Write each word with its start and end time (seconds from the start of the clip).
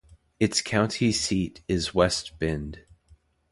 Its 0.39 0.63
county 0.63 1.11
seat 1.11 1.61
is 1.67 1.93
West 1.93 2.39
Bend. 2.39 2.85